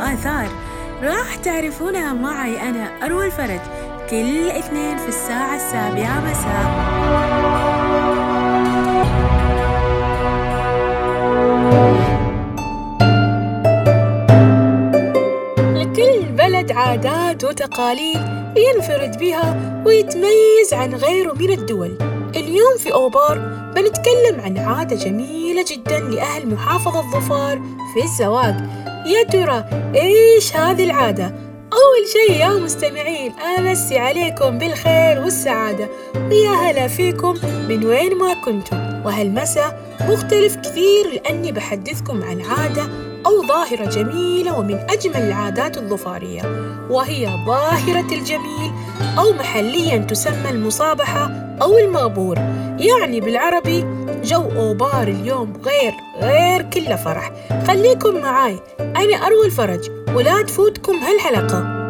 [0.00, 0.48] وآثار
[1.02, 3.60] راح تعرفونها معي أنا أروى الفرج
[4.10, 6.70] كل اثنين في الساعة السابعة مساء.
[15.74, 18.20] لكل بلد عادات وتقاليد
[18.56, 21.98] ينفرد بها ويتميز عن غيره من الدول.
[22.36, 23.38] اليوم في أوبار
[23.76, 27.60] بنتكلم عن عادة جميلة جدا لأهل محافظة ظفار
[27.94, 28.89] في الزواج.
[29.06, 29.64] يا ترى
[29.94, 31.24] إيش هذه العادة؟
[31.72, 35.88] أول شيء يا مستمعين أمسي عليكم بالخير والسعادة.
[36.30, 37.34] ويا هلا فيكم
[37.68, 38.76] من وين ما كنتم.
[39.04, 42.82] وهالمساء مختلف كثير لأني بحدثكم عن عادة
[43.26, 46.42] أو ظاهرة جميلة ومن أجمل العادات الظفارية
[46.90, 48.70] وهي ظاهرة الجميل
[49.18, 51.30] أو محليا تسمى المصابحة
[51.62, 52.38] أو المغبور
[52.78, 53.84] يعني بالعربي
[54.24, 57.30] جو أوبار اليوم غير غير كله فرح.
[57.66, 58.60] خليكم معاي.
[58.80, 61.80] أنا أروى الفرج ولا تفوتكم هالحلقة.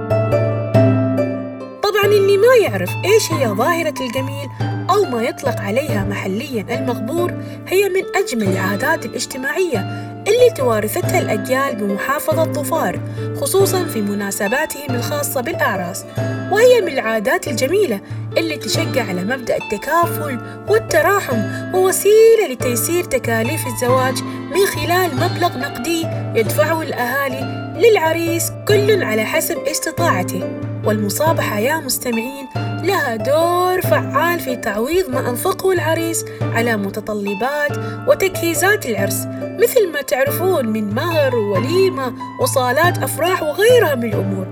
[1.83, 4.49] طبعا اللي ما يعرف إيش هي ظاهرة الجميل
[4.91, 7.33] أو ما يطلق عليها محليا المغبور
[7.69, 13.01] هي من أجمل العادات الاجتماعية اللي توارثتها الأجيال بمحافظة ظفار
[13.41, 16.05] خصوصا في مناسباتهم الخاصة بالأعراس.
[16.53, 18.01] وهي من العادات الجميلة
[18.39, 21.43] اللي تشجع على مبدأ التكافل والتراحم
[21.75, 30.70] ووسيلة لتيسير تكاليف الزواج من خلال مبلغ نقدي يدفعه الأهالي للعريس كل على حسب استطاعته.
[30.85, 32.47] والمصابحة يا مستمعين
[32.83, 37.71] لها دور فعال في تعويض ما أنفقه العريس على متطلبات
[38.09, 39.27] وتجهيزات العرس
[39.63, 44.47] مثل ما تعرفون من مهر ووليمة وصالات أفراح وغيرها من الأمور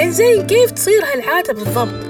[0.00, 2.06] إنزين كيف تصير هالعادة بالضبط؟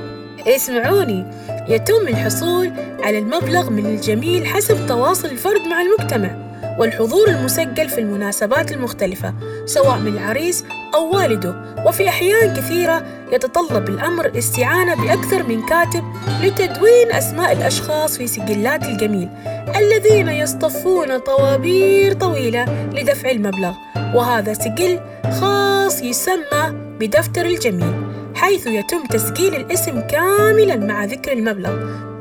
[0.46, 1.26] اسمعوني
[1.68, 6.45] يتم الحصول على المبلغ من الجميل حسب تواصل الفرد مع المجتمع
[6.78, 9.34] والحضور المسجل في المناسبات المختلفة
[9.66, 11.54] سواء من العريس أو والده.
[11.86, 16.04] وفي أحيان كثيرة يتطلب الأمر الاستعانة بأكثر من كاتب
[16.42, 19.28] لتدوين أسماء الأشخاص في سجلات الجميل
[19.76, 23.72] الذين يصطفون طوابير طويلة لدفع المبلغ.
[24.14, 25.00] وهذا سجل
[25.40, 27.94] خاص يسمى بدفتر الجميل
[28.34, 31.72] حيث يتم تسجيل الاسم كاملا مع ذكر المبلغ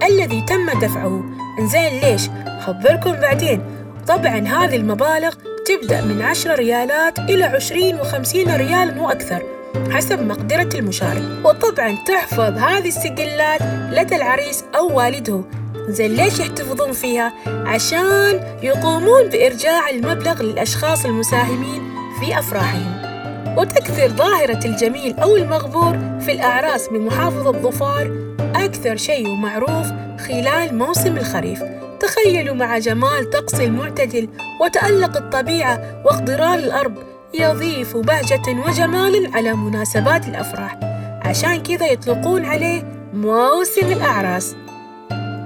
[0.09, 1.23] الذي تم دفعه.
[1.59, 2.21] إنزين ليش؟
[2.61, 3.61] خبركم بعدين.
[4.07, 5.33] طبعا هذه المبالغ
[5.65, 9.43] تبدأ من 10 ريالات إلى 20 و50 ريالا وأكثر
[9.91, 13.61] حسب مقدرة المشارك وطبعا تحفظ هذه السجلات
[13.91, 15.41] لدى العريس أو والده.
[15.87, 21.81] زين ليش يحتفظون فيها؟ عشان يقومون بإرجاع المبلغ للأشخاص المساهمين
[22.19, 23.05] في أفراحهم.
[23.57, 28.17] وتكثر ظاهرة الجميل أو المغبور في الأعراس بمحافظة ظفار
[28.55, 29.87] أكثر شيء معروف
[30.27, 31.63] خلال موسم الخريف.
[32.05, 34.29] تخيلوا مع جمال طقس المعتدل
[34.61, 36.93] وتألق الطبيعة واخضرار الأرض
[37.33, 40.79] يضيف بهجة وجمال على مناسبات الأفراح.
[41.25, 42.83] عشان كذا يطلقون عليه
[43.13, 44.55] موسم الأعراس.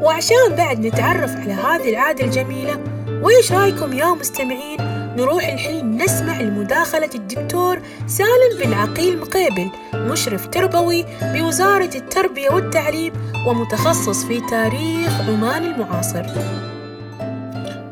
[0.02, 2.80] وعشان بعد نتعرف على هذه العادة الجميلة
[3.24, 11.06] وإيش رأيكم يا مستمعين؟ نروح الحين نسمع المداخلة الدكتور سالم بن عقيل مقيبل مشرف تربوي
[11.22, 13.14] بوزارة التربية والتعليم
[13.48, 16.24] ومتخصص في تاريخ عمان المعاصر.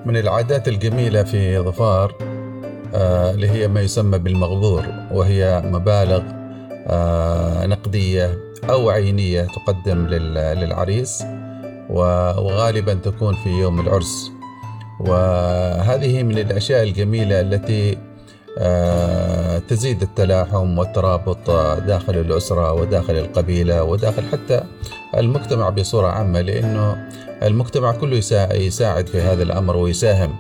[0.06, 2.16] من العادات الجميلة في ظفار
[2.96, 6.22] آه اللي هي ما يسمى بالمغبور وهي مبالغ
[6.88, 8.38] آه نقدية
[8.70, 11.24] أو عينية تقدم للعريس
[11.90, 14.32] وغالبا تكون في يوم العرس.
[15.00, 17.98] وهذه من الأشياء الجميلة التي
[18.60, 24.62] آه، تزيد التلاحم والترابط داخل الأسرة وداخل القبيلة وداخل حتى
[25.18, 27.10] المجتمع بصورة عامة لأنه
[27.44, 28.18] المجتمع كله
[28.54, 30.36] يساعد في هذا الأمر ويساهم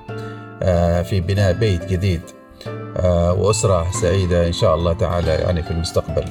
[0.63, 2.21] آه، في بناء بيت جديد
[2.97, 6.25] آه، وأسرة سعيدة إن شاء الله تعالى يعني في المستقبل.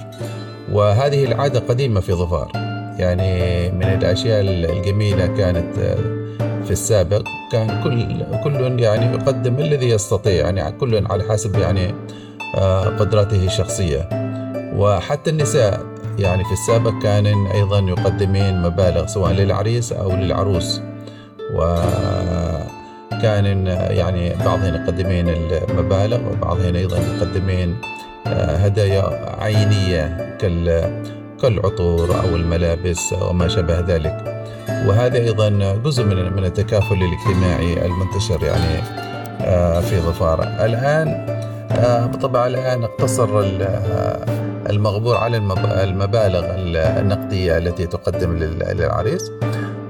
[0.72, 2.50] وهذه العادة قديمة في ظفار
[2.98, 5.76] يعني من الأشياء الجميلة كانت
[6.64, 7.22] في السابق.
[7.52, 11.94] كان كل كل يعني يقدم الذي يستطيع يعني كل على حسب يعني
[12.54, 14.08] آه، قدراته الشخصية.
[14.76, 15.80] وحتى النساء
[16.18, 20.80] يعني في السابق كان أيضا يقدمين مبالغ سواء للعريس أو للعروس.
[21.54, 22.66] وكان
[23.90, 27.76] يعني بعضهن يقدمين المبالغ وبعضهن أيضا يقدمين
[28.26, 30.36] آه، هدايا عينية
[31.42, 34.35] كالعطور أو الملابس وما شابه ذلك.
[34.68, 35.48] وهذا أيضا
[35.84, 38.82] جزء من من التكافل الاجتماعي المنتشر يعني
[39.40, 41.08] آه، في ظفار الآن
[41.70, 43.40] آه، طبعا الآن اقتصر
[44.70, 46.44] المغبور على المبالغ
[47.00, 49.30] النقدية التي تقدم للعريس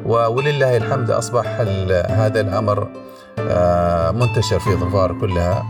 [0.05, 1.47] ولله الحمد أصبح
[2.09, 2.89] هذا الأمر
[3.39, 5.65] آه، منتشر في ظفار كلها.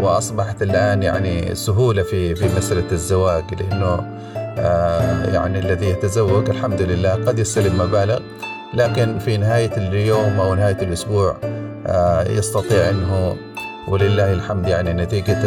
[0.00, 4.18] وأصبحت الآن يعني سهولة في في مسألة الزواج لأنه آه
[5.34, 8.18] يعني الذي يتزوج الحمد لله قد يستلم مبالغ
[8.74, 11.36] لكن في نهاية اليوم أو نهاية الأسبوع
[11.86, 13.36] آه يستطيع أنه
[13.88, 15.38] ولله الحمد يعني نتيجة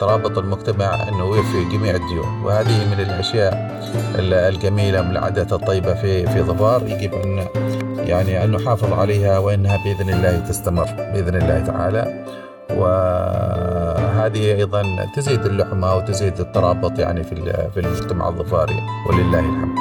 [0.00, 2.42] ترابط المجتمع أنه يوفي جميع الديون.
[2.44, 3.80] وهذه من الأشياء
[4.18, 7.46] الجميلة من العادات الطيبة في في ظفار يجب أن
[7.98, 12.24] يعني أن نحافظ عليها وإنها بإذن الله تستمر بإذن الله تعالى.
[14.20, 14.82] وهذه أيضا
[15.16, 17.34] تزيد اللحمة وتزيد الترابط يعني في
[17.74, 19.76] في المجتمع الظفاري ولله الحمد.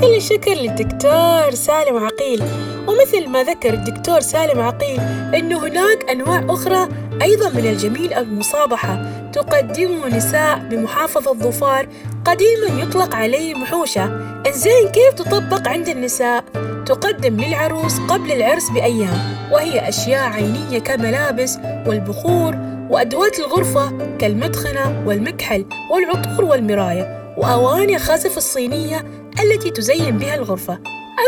[0.00, 2.42] كل الشكر للدكتور سالم عقيل
[2.88, 5.00] ومثل ما ذكر الدكتور سالم عقيل
[5.34, 6.88] أنه هناك أنواع أخرى
[7.22, 9.02] أيضا من الجميل المصابحة
[9.34, 11.88] تقدمه نساء بمحافظة ظفار
[12.24, 14.04] قديما يطلق عليه محوشة.
[14.46, 16.44] إنزين كيف تطبق عند النساء؟
[16.86, 19.18] تقدم للعروس قبل العرس بأيام
[19.52, 22.56] وهي أشياء عينية كملابس والبخور
[22.90, 29.04] وأدوات الغرفة كالمدخنة والمكحل والعطور والمراية وأواني خزف الصينية
[29.42, 30.78] التي تزين بها الغرفة.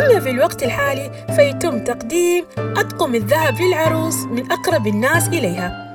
[0.02, 5.86] أما في الوقت الحالي فيتم تقديم أطقم الذهب للعروس من أقرب الناس إليها.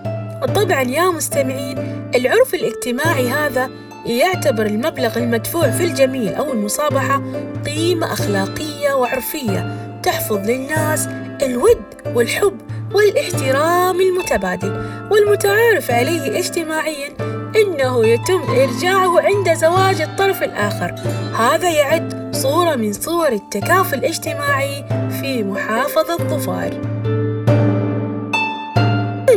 [0.55, 3.69] طبعا يا مستمعين العرف الاجتماعي هذا
[4.05, 7.21] يعتبر المبلغ المدفوع في الجميل أو المصابحة
[7.65, 11.07] قيمة أخلاقية وعرفية تحفظ للناس
[11.41, 11.81] الود
[12.15, 12.57] والحب
[12.93, 17.09] والاحترام المتبادل والمتعارف عليه اجتماعيا
[17.55, 20.95] إنه يتم إرجاعه عند زواج الطرف الآخر.
[21.37, 24.83] هذا يعد صورة من صور التكافل الاجتماعي
[25.21, 26.81] في محافظة ظفار.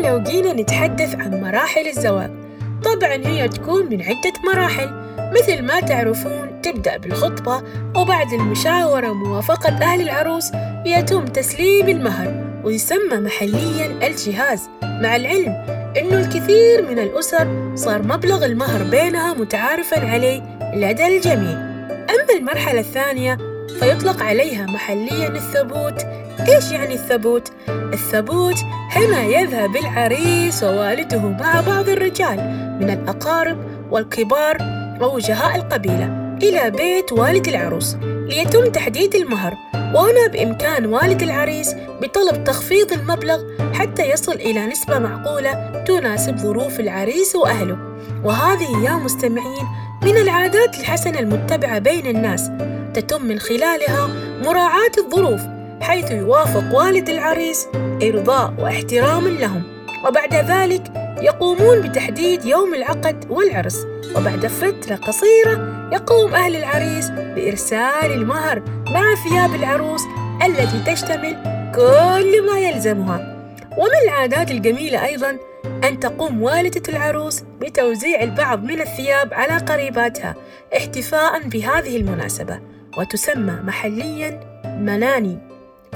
[0.04, 2.43] لو جينا نتحدث عن مراحل الزواج
[2.84, 4.90] طبعا هي تكون من عدة مراحل.
[5.18, 7.62] مثل ما تعرفون تبدأ بالخطبة
[7.96, 10.50] وبعد المشاورة وموافقة أهل العروس
[10.86, 14.68] يتم تسليم المهر ويسمى محليا الجهاز.
[14.82, 15.52] مع العلم
[15.96, 20.42] إنه الكثير من الأسر صار مبلغ المهر بينها متعارفا عليه
[20.74, 21.74] لدى الجميع.
[21.90, 23.38] أما المرحلة الثانية
[23.68, 26.02] فيطلق عليها محليا الثبوت
[26.48, 28.56] إيش يعني الثبوت؟ الثبوت
[28.90, 32.36] هنا يذهب العريس ووالده مع بعض الرجال
[32.80, 33.58] من الأقارب
[33.90, 34.56] والكبار
[35.00, 37.96] ووجهاء القبيلة إلى بيت والد العروس
[38.28, 43.42] ليتم تحديد المهر وهنا بإمكان والد العريس بطلب تخفيض المبلغ
[43.74, 47.78] حتى يصل إلى نسبة معقولة تناسب ظروف العريس وأهله.
[48.24, 49.66] وهذه يا مستمعين
[50.02, 52.50] من العادات الحسنة المتبعة بين الناس
[52.94, 54.08] تتم من خلالها
[54.44, 55.40] مراعاة الظروف
[55.80, 57.66] حيث يوافق والد العريس
[58.02, 59.62] إرضاء واحترام لهم.
[60.08, 60.82] وبعد ذلك
[61.22, 63.86] يقومون بتحديد يوم العقد والعرس.
[64.16, 70.02] وبعد فترة قصيرة يقوم أهل العريس بإرسال المهر مع ثياب العروس
[70.46, 71.36] التي تشتمل
[71.74, 73.46] كل ما يلزمها.
[73.78, 75.38] ومن العادات الجميلة أيضا
[75.84, 80.34] أن تقوم والدة العروس بتوزيع البعض من الثياب على قريباتها
[80.76, 82.60] احتفاء بهذه المناسبة
[82.98, 85.38] وتسمى محليا مناني.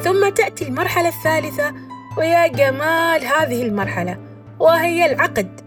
[0.03, 1.75] ثم تأتي المرحلة الثالثة
[2.19, 4.19] ويا جمال هذه المرحلة
[4.59, 5.61] وهي العقد.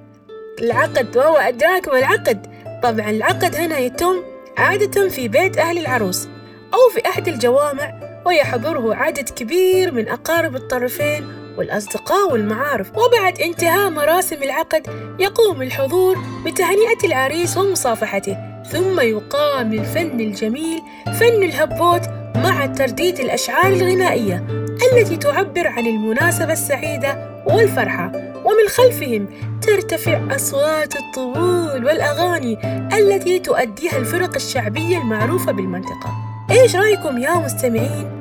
[0.62, 2.51] العقد وهو أدراك ما العقد.
[2.84, 4.16] طبعا العقد هنا يتم
[4.58, 6.28] عادة في بيت أهل العروس
[6.74, 7.94] أو في أحد الجوامع
[8.26, 12.92] ويحضره عدد كبير من أقارب الطرفين والأصدقاء والمعارف.
[12.98, 14.88] وبعد انتهاء مراسم العقد
[15.20, 18.38] يقوم الحضور بتهنئة العريس ومصافحته
[18.72, 20.82] ثم يقام الفن الجميل
[21.20, 22.02] فن الهبوت
[22.36, 24.46] مع ترديد الأشعار الغنائية
[24.94, 28.31] التي تعبر عن المناسبة السعيدة والفرحة.
[28.62, 29.28] ومن خلفهم
[29.62, 32.58] ترتفع أصوات الطبول والأغاني
[32.98, 36.10] التي تؤديها الفرق الشعبية المعروفة بالمنطقة.
[36.52, 38.12] إيش رأيكم يا مستمعين؟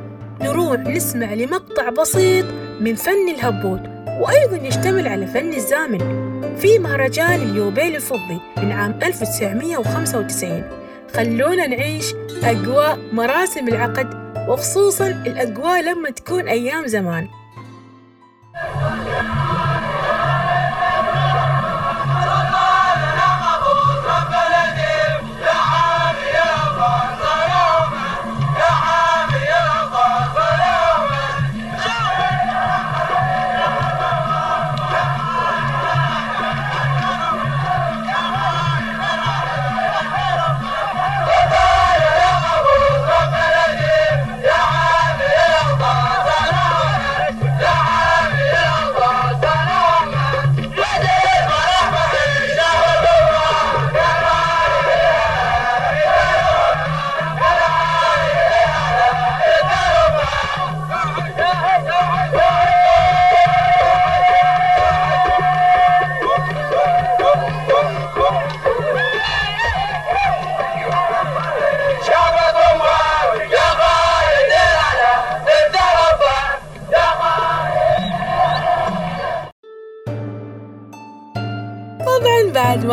[0.43, 2.47] نروح نسمع لمقطع بسيط
[2.81, 3.81] من فن الهبوط
[4.21, 6.31] وأيضا يشتمل على فن الزامن.
[6.57, 10.65] في مهرجان اليوبيل الفضي من عام 1995
[11.15, 17.29] خلونا نعيش أجواء مراسم العقد وخصوصا الأجواء لما تكون أيام زمان.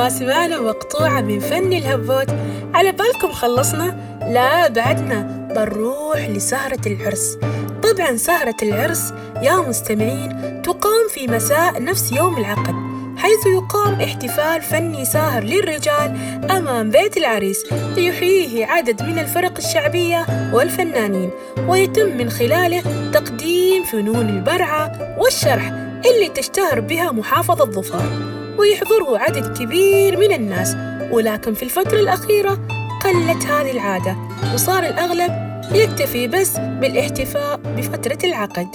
[0.10, 2.30] سمعنا مقطوعة من فن الهبوت.
[2.74, 5.48] على بالكم خلصنا؟ لا بعدنا.
[5.56, 7.38] بنروح لسهرة العرس.
[7.84, 12.76] طبعا سهرة العرس يا مستمعين تقام في مساء نفس يوم العقد
[13.18, 16.18] حيث يقام احتفال فني ساهر للرجال
[16.52, 17.66] أمام بيت العريس
[17.98, 21.30] يحييه عدد من الفرق الشعبية والفنانين
[21.68, 25.72] ويتم من خلاله تقديم فنون البرعة والشرح
[26.06, 30.76] اللي تشتهر بها محافظة ظفار ويحضره عدد كبير من الناس
[31.12, 32.60] ولكن في الفترة الأخيرة
[33.04, 34.16] قلت هذه العادة
[34.54, 38.68] وصار الأغلب يكتفي بس بالاحتفاء بفترة العقد.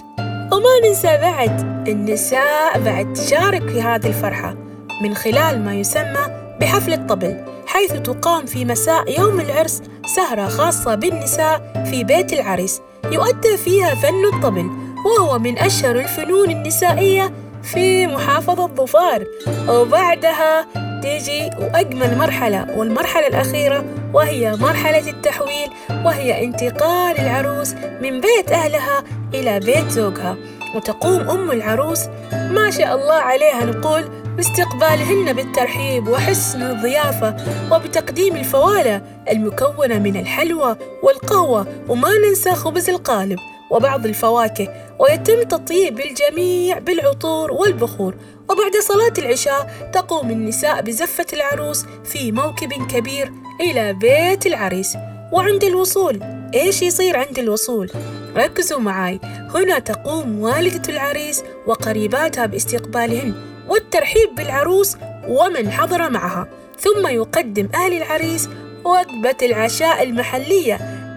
[0.52, 4.54] وما ننسى بعد النساء بعد تشارك في هذه الفرحة
[5.02, 6.26] من خلال ما يسمى
[6.60, 9.82] بحفل الطبل حيث تقام في مساء يوم العرس
[10.16, 14.70] سهرة خاصة بالنساء في بيت العريس يؤدى فيها فن الطبل
[15.06, 19.24] وهو من أشهر الفنون النسائية في محافظة ظفار
[19.68, 20.66] وبعدها
[21.02, 25.68] تيجي وأجمل مرحلة والمرحلة الأخيرة وهي مرحلة التحويل
[26.04, 29.04] وهي انتقال العروس من بيت أهلها
[29.34, 30.36] إلى بيت زوجها.
[30.76, 32.00] وتقوم أم العروس
[32.32, 34.04] ما شاء الله عليها نقول
[34.36, 37.36] باستقبالهن بالترحيب وحسن الضيافة
[37.72, 43.38] وبتقديم الفوالة المكونة من الحلوى والقهوة وما ننسى خبز القالب
[43.70, 44.68] وبعض الفواكه.
[44.98, 48.14] ويتم تطيب الجميع بالعطور والبخور.
[48.50, 54.96] وبعد صلاة العشاء تقوم النساء بزفة العروس في موكب كبير إلى بيت العريس.
[55.32, 56.20] وعند الوصول
[56.54, 57.90] إيش يصير عند الوصول؟
[58.36, 59.20] ركزوا معاي.
[59.54, 63.34] هنا تقوم والدة العريس وقريباتها باستقبالهن
[63.68, 64.96] والترحيب بالعروس
[65.28, 66.48] ومن حضر معها.
[66.78, 68.48] ثم يقدم أهل العريس
[68.84, 70.74] وجبة العشاء المحلية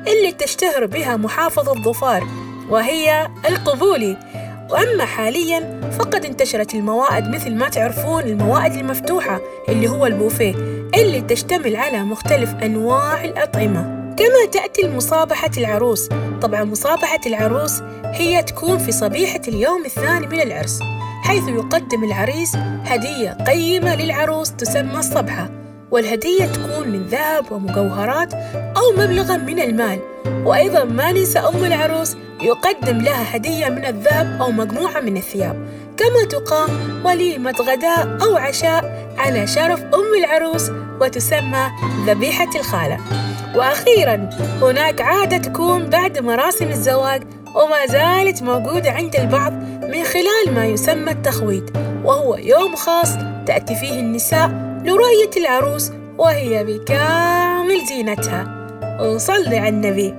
[0.08, 2.28] اللي تشتهر بها محافظة ظفار
[2.70, 4.18] وهي القبولي.
[4.70, 10.56] وأما حاليا فقد انتشرت الموائد مثل ما تعرفون الموائد المفتوحة اللي هو البوفيه
[10.96, 14.16] اللي تشتمل على مختلف أنواع الأطعمة.
[14.18, 16.10] كما تأتي المصابحة العروس.
[16.42, 20.80] طبعا مصابحة العروس هي تكون في صبيحة اليوم الثاني من العرس
[21.24, 22.56] حيث يقدم العريس
[22.86, 25.50] هدية قيمة للعروس تسمى الصبحة.
[25.92, 30.00] والهدية تكون من ذهب ومجوهرات أو مبلغا من المال.
[30.46, 35.68] وأيضا ما ننسى أم العروس يقدم لها هدية من الذهب أو مجموعة من الثياب.
[35.98, 36.70] كما تقام
[37.06, 41.72] وليمة غداء أو عشاء على شرف أم العروس وتسمى
[42.08, 42.98] ذبيحة الخالة.
[43.56, 44.30] وأخيرا
[44.62, 47.24] هناك عادة تكون بعد مراسم الزواج
[47.56, 49.54] وما زالت موجودة عند البعض
[49.84, 53.10] من خلال ما يسمى التخويد وهو يوم خاص
[53.48, 54.48] تأتي فيه النساء
[54.86, 58.55] لرؤية العروس وهي بكامل زينتها.
[59.00, 60.14] ونصلي على النبي.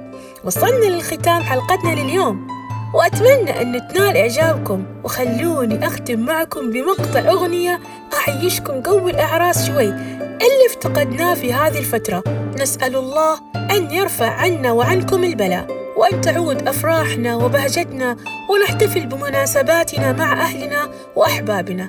[0.44, 2.46] وصلنا للختام حلقتنا لليوم.
[2.94, 4.84] وأتمنى أن تنال إعجابكم.
[5.04, 7.80] وخلوني أختم معكم بمقطع أغنية
[8.28, 12.22] أعيشكم جو الأعراس شوي اللي افتقدناه في هذه الفترة.
[12.60, 15.66] نسأل الله أن يرفع عنا وعنكم البلاء.
[15.96, 18.16] وأن تعود أفراحنا وبهجتنا
[18.50, 21.88] ونحتفل بمناسباتنا مع أهلنا وأحبابنا.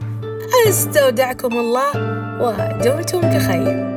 [0.69, 1.91] أستودعكم الله
[2.41, 3.96] ودمتم بخير.